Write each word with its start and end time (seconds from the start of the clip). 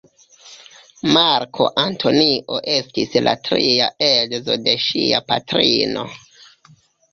Marko 1.17 1.67
Antonio 1.81 2.57
estis 2.77 3.15
la 3.27 3.35
tria 3.49 3.91
edzo 4.09 4.59
de 4.65 4.77
ŝia 4.89 5.23
patrino. 5.31 6.11